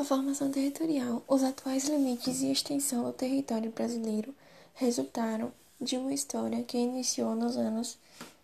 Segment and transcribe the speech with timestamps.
[0.00, 4.34] A formação territorial, os atuais limites e extensão do território brasileiro
[4.72, 7.98] resultaram de uma história que iniciou nos anos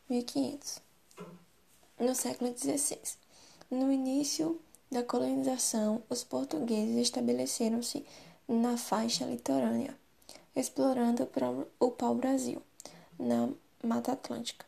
[0.06, 0.82] 1500,
[1.98, 2.98] no século XVI.
[3.71, 4.61] No início
[4.92, 8.04] da colonização, os portugueses estabeleceram-se
[8.47, 9.97] na faixa litorânea,
[10.54, 11.27] explorando
[11.81, 12.61] o pau-brasil,
[13.19, 13.49] na
[13.83, 14.67] Mata Atlântica.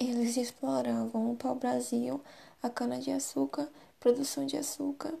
[0.00, 2.24] Eles exploravam o pau-brasil,
[2.62, 3.68] a cana-de-açúcar,
[4.00, 5.12] produção de açúcar,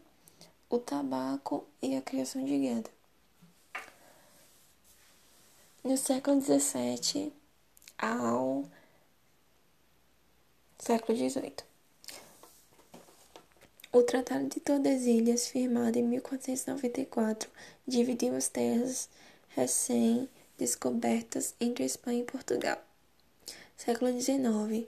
[0.70, 2.88] o tabaco e a criação de gado.
[5.84, 7.30] No século XVII
[7.98, 8.64] ao
[10.78, 11.56] século XVIII.
[13.92, 17.50] O Tratado de Tordesilhas, firmado em 1494,
[17.86, 19.10] dividiu as terras
[19.48, 22.78] recém-descobertas entre Espanha e Portugal
[23.80, 24.86] século XIX.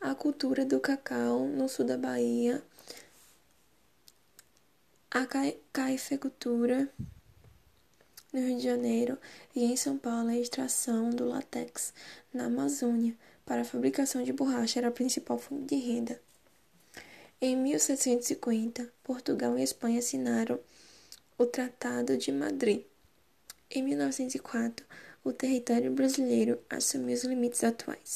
[0.00, 2.60] A cultura do cacau no sul da Bahia,
[5.08, 5.24] a
[5.72, 6.92] caificultura
[8.32, 9.16] no Rio de Janeiro
[9.54, 11.94] e em São Paulo a extração do látex
[12.34, 13.16] na Amazônia
[13.46, 16.20] para a fabricação de borracha era a principal fonte de renda.
[17.40, 20.58] Em 1750, Portugal e Espanha assinaram
[21.38, 22.84] o Tratado de Madrid.
[23.70, 24.84] Em 1904,
[25.24, 28.12] o território brasileiro assumiu os limites atuais.